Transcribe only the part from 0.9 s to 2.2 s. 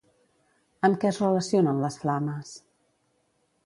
què es relacionen les